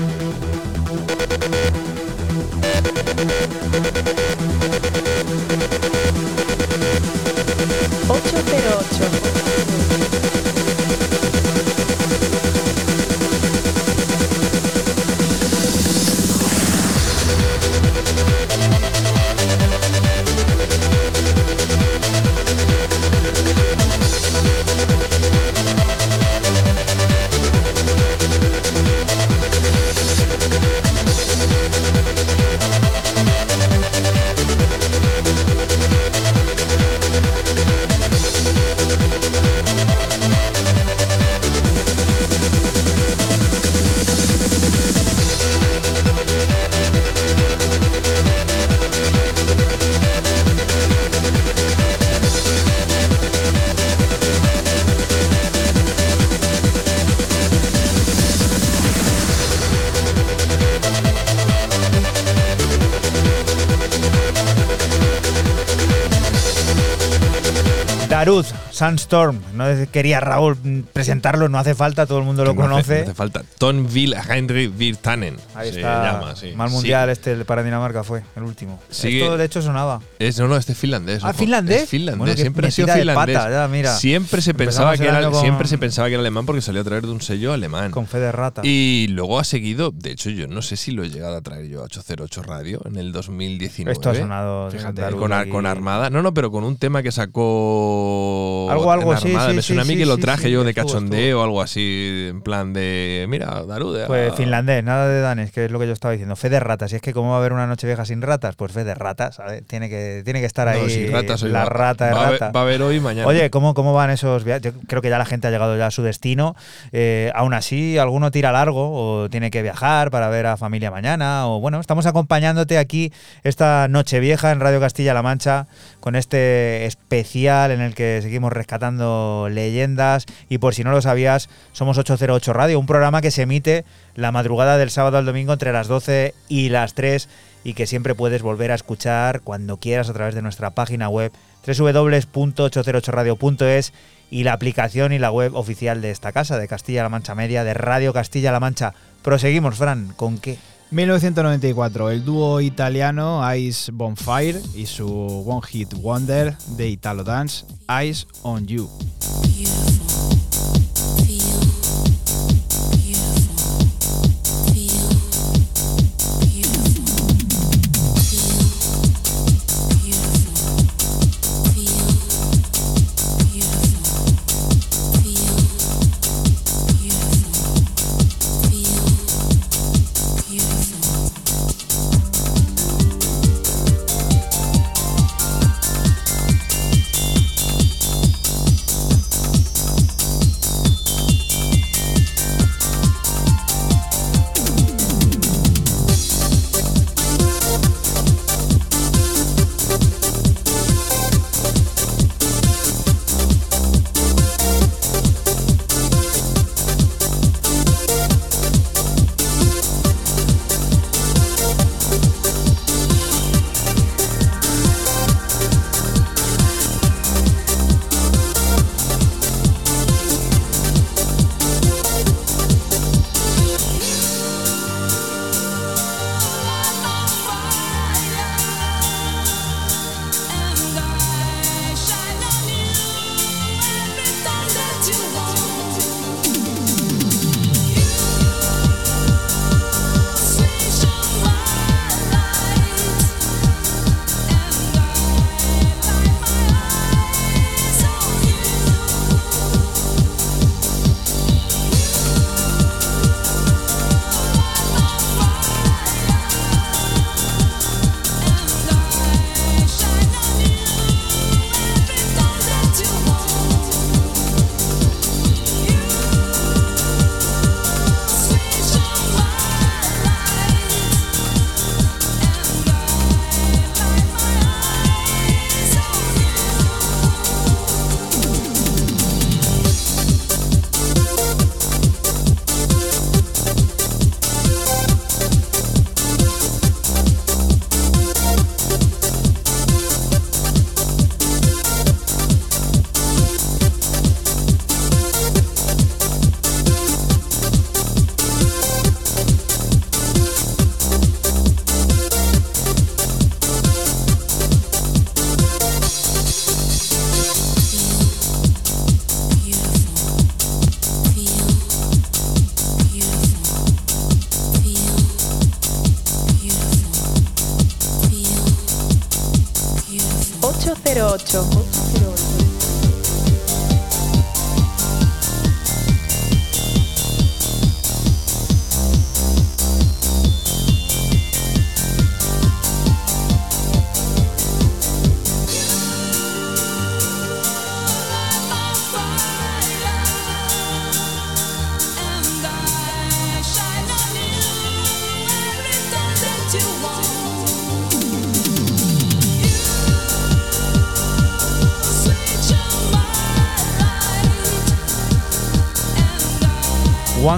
[68.83, 69.39] Sandstorm.
[69.55, 70.57] No quería Raúl
[70.93, 72.97] presentarlo, no hace falta, todo el mundo lo No hace- conoce.
[72.97, 73.43] no hace falta.
[73.59, 75.37] Tonville Henry Virtanen.
[75.63, 76.13] Ahí se está.
[76.13, 76.53] llama, sí.
[76.55, 76.75] Mal Sí.
[76.75, 78.81] mundial este para Dinamarca fue, el último.
[78.91, 80.01] Esto de hecho sonaba.
[80.19, 81.23] Es, no, no, este es finlandés.
[81.25, 81.33] Ah.
[81.33, 81.83] ¿finlandés?
[81.83, 83.37] Es finlandés, Bueno, siempre ha sido finlandés.
[83.37, 83.95] pata, ya, mira.
[83.97, 86.81] Siempre se Empezamos pensaba que era con- siempre se pensaba que era alemán porque salió
[86.81, 87.91] a través de un sello alemán.
[87.91, 88.63] Con fe de rata.
[88.65, 91.67] Y luego ha seguido, de hecho yo no sé si lo he llegado a traer
[91.69, 93.93] yo a 808 Radio en el 2019.
[93.93, 94.71] Esto ha sonado.
[94.71, 96.11] Fíjate, con, Armada.
[96.11, 98.69] No, no, pero con un tema que sacó.
[98.71, 99.51] Algo, algo, en sí, Armada.
[99.51, 101.45] sí, Me suena sí, a mí sí, que lo traje sí, yo de cachondeo o
[101.45, 103.27] algo así, en plan de.
[103.29, 104.07] Mira, Darude.
[104.07, 104.37] Pues ah".
[104.37, 106.35] finlandés, nada de danés, que es lo que yo estaba diciendo.
[106.37, 106.93] Fe de ratas.
[106.93, 108.57] Y es que, ¿cómo va a haber una noche vieja sin ratas?
[108.57, 109.65] Pues fe de ratas, ¿sabes?
[109.67, 112.51] Tiene que, tiene que estar No, ahí ratas la rata de va rata.
[112.51, 113.27] va a haber hoy mañana.
[113.27, 114.63] Oye, ¿cómo, ¿cómo van esos viajes?
[114.63, 116.57] Yo creo que ya la gente ha llegado ya a su destino.
[116.93, 121.47] Eh, aún así, alguno tira largo o tiene que viajar para ver a familia mañana.
[121.49, 123.13] O bueno, estamos acompañándote aquí
[123.45, 125.67] esta noche vieja en Radio Castilla-La Mancha
[126.01, 130.27] con este especial en el que seguimos rescatando leyendas.
[130.49, 133.85] Y por si no lo sabías, somos 808 Radio, un programa que se emite
[134.15, 137.29] la madrugada del sábado al domingo entre las 12 y las 3
[137.65, 141.33] y que siempre puedes volver a escuchar cuando quieras a través de nuestra página web
[141.67, 143.93] www.808radio.es
[144.31, 147.75] y la aplicación y la web oficial de esta casa, de Castilla-La Mancha Media, de
[147.75, 148.95] Radio Castilla-La Mancha.
[149.23, 150.59] Proseguimos, Fran, ¿con qué?
[150.91, 158.27] 1994, el dúo italiano Ice Bonfire y su One Hit Wonder de Italo Dance, Eyes
[158.43, 158.91] on You.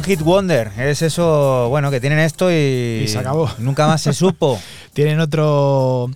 [0.04, 3.50] One Hit Wonder, es eso, bueno, que tienen esto y, Y se acabó.
[3.58, 4.60] Nunca más se supo.
[4.92, 6.10] Tienen otro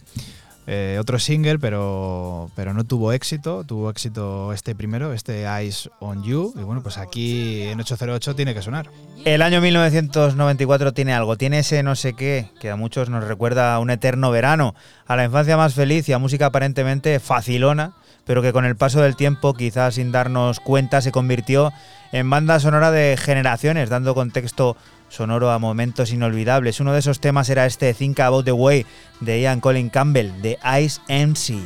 [0.66, 3.64] eh, otro single, pero, pero no tuvo éxito.
[3.64, 6.52] Tuvo éxito este primero, este Eyes on You.
[6.56, 8.90] Y bueno, pues aquí en 808 tiene que sonar.
[9.24, 13.74] El año 1994 tiene algo, tiene ese no sé qué, que a muchos nos recuerda
[13.74, 14.74] a un eterno verano,
[15.06, 17.94] a la infancia más feliz y a música aparentemente facilona,
[18.26, 21.72] pero que con el paso del tiempo, quizás sin darnos cuenta, se convirtió
[22.12, 24.76] en banda sonora de generaciones, dando contexto
[25.08, 26.80] sonoro a momentos inolvidables.
[26.80, 28.86] Uno de esos temas era este Think About the Way
[29.20, 31.62] de Ian Colin Campbell de Ice MC.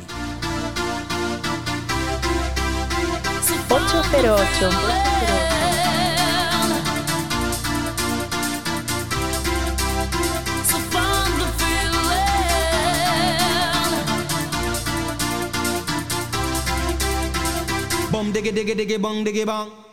[3.69, 4.69] 808.
[18.11, 19.92] Bum diggy diggy diggy bong diggy bong.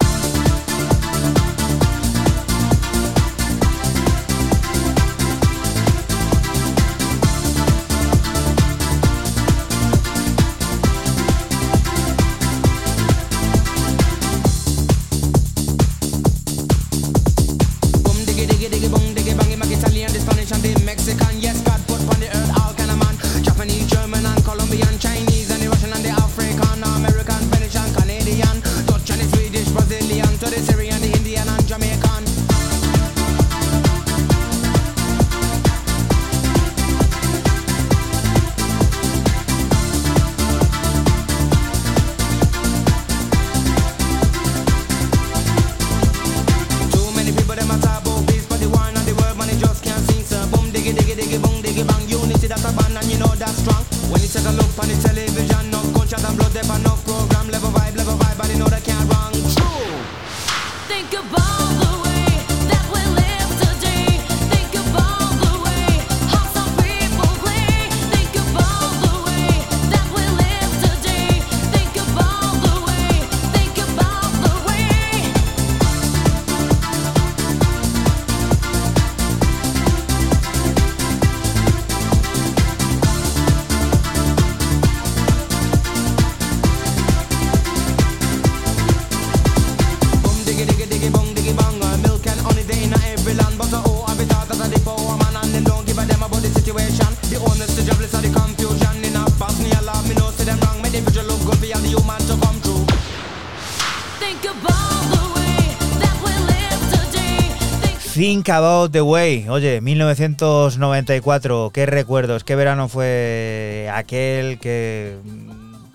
[108.40, 109.50] Think About the Way.
[109.50, 115.18] Oye, 1994, qué recuerdos, qué verano fue aquel que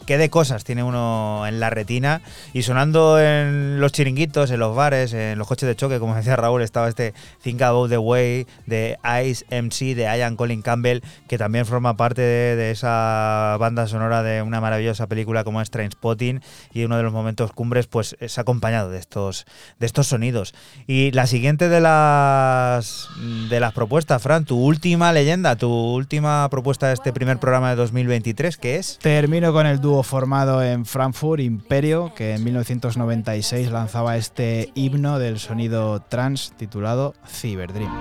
[0.06, 2.22] qué de cosas tiene uno en la retina
[2.53, 6.36] y sonando en los chiringuitos, en los bares, en los coches de choque, como decía
[6.36, 11.38] Raúl, estaba este Think About the Way de Ice MC de Ian Colin Campbell, que
[11.38, 16.41] también forma parte de, de esa banda sonora de una maravillosa película como es Trainspotting
[16.73, 19.45] y uno de los momentos cumbres pues es acompañado de estos
[19.80, 20.53] de estos sonidos.
[20.88, 23.10] Y la siguiente de las
[23.49, 27.76] de las propuestas, Fran, tu última leyenda, tu última propuesta de este primer programa de
[27.76, 28.99] 2023, ¿qué es?
[28.99, 35.39] Termino con el dúo formado en Frankfurt, Imperio, que en 1996 lanzaba este himno del
[35.39, 37.91] sonido trans titulado Cyberdream.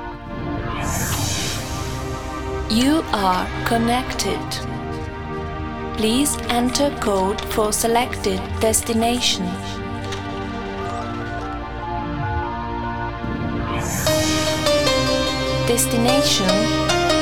[2.71, 4.39] You are connected.
[5.97, 9.47] Please enter code for selected destination.
[15.67, 16.49] Destination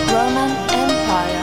[0.09, 1.41] Roman Empire.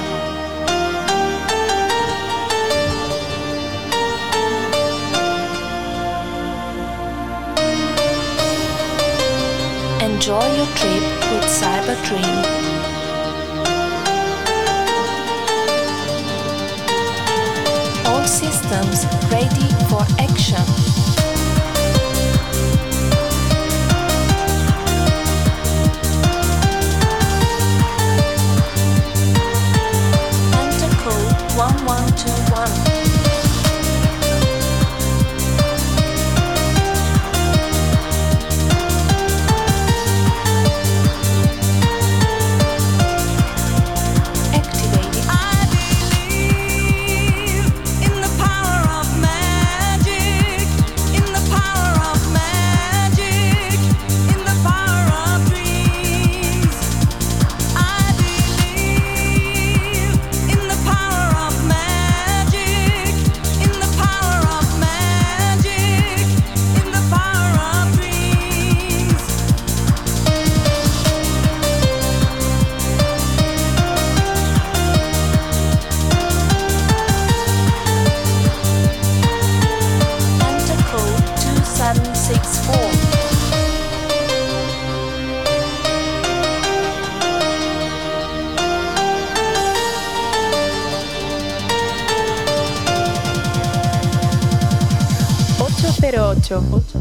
[10.20, 11.02] Enjoy your trip
[11.32, 12.26] with Cyberdream.
[18.06, 21.09] All systems ready for action.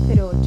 [0.09, 0.38] 808.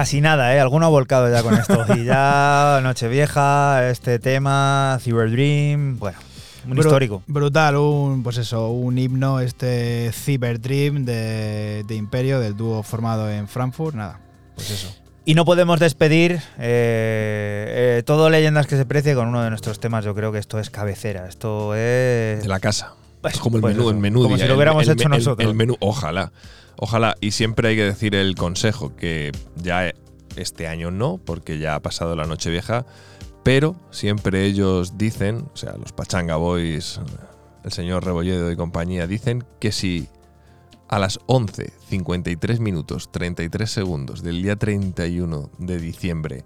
[0.00, 0.60] Casi nada, ¿eh?
[0.60, 1.84] Alguno ha volcado ya con esto.
[1.94, 6.16] Y ya Nochevieja, este tema, Cyber Dream, bueno,
[6.66, 7.22] un Bru- histórico.
[7.26, 13.28] Brutal, un, pues eso, un himno, este Cyber Dream de, de Imperio, del dúo formado
[13.30, 13.94] en Frankfurt.
[13.94, 14.20] Nada,
[14.54, 14.96] pues eso.
[15.26, 19.80] Y no podemos despedir eh, eh, todo Leyendas que se precie con uno de nuestros
[19.80, 20.02] temas.
[20.02, 21.26] Yo creo que esto es cabecera.
[21.28, 22.40] Esto es.
[22.42, 22.94] De la casa.
[23.20, 24.22] Pues- Es como el pues menú, eso, el menú.
[24.22, 25.46] como día, si lo hubiéramos el- hecho el- nosotros.
[25.46, 26.32] El menú, ojalá.
[26.82, 27.14] Ojalá.
[27.20, 29.92] Y siempre hay que decir el consejo, que ya
[30.36, 32.86] este año no, porque ya ha pasado la noche vieja,
[33.42, 36.98] pero siempre ellos dicen, o sea, los Pachanga Boys,
[37.64, 40.08] el señor Rebolledo y compañía, dicen que si
[40.88, 46.44] a las 11, 53 minutos, 33 segundos del día 31 de diciembre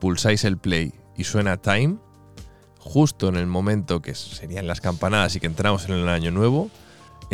[0.00, 1.98] pulsáis el play y suena Time,
[2.78, 6.70] justo en el momento que serían las campanadas y que entramos en el año nuevo,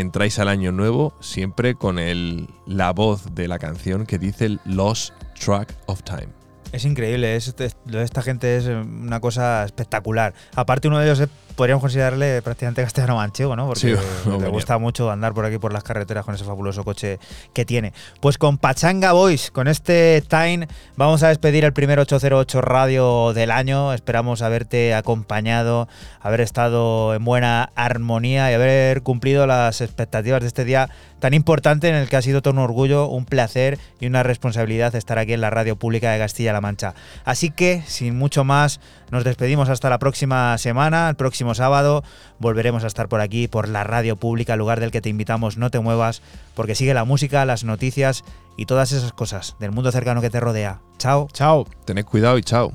[0.00, 5.12] entráis al año nuevo siempre con el, la voz de la canción que dice Lost
[5.38, 6.28] Track of Time.
[6.72, 10.34] Es increíble, es, es- lo de esta gente es eh, una cosa espectacular.
[10.54, 11.28] Aparte, uno de ellos es-
[11.58, 13.66] podríamos considerarle prácticamente castellano manchego, ¿no?
[13.66, 14.48] Porque Sí, le venía.
[14.48, 17.18] gusta mucho andar por aquí por las carreteras con ese fabuloso coche
[17.52, 17.92] que tiene.
[18.20, 23.50] Pues con Pachanga Boys, con este Time, vamos a despedir el primer 808 radio del
[23.50, 23.92] año.
[23.92, 25.88] Esperamos haberte acompañado,
[26.20, 31.88] haber estado en buena armonía y haber cumplido las expectativas de este día tan importante
[31.88, 35.32] en el que ha sido todo un orgullo, un placer y una responsabilidad estar aquí
[35.32, 36.94] en la radio pública de Castilla-La Mancha.
[37.24, 38.78] Así que, sin mucho más,
[39.10, 41.08] nos despedimos hasta la próxima semana.
[41.08, 42.02] El próximo sábado
[42.38, 45.56] volveremos a estar por aquí, por la radio pública, lugar del que te invitamos.
[45.56, 46.22] No te muevas,
[46.54, 48.24] porque sigue la música, las noticias
[48.56, 50.80] y todas esas cosas del mundo cercano que te rodea.
[50.98, 51.28] Chao.
[51.32, 51.66] Chao.
[51.84, 52.72] Tened cuidado y chao.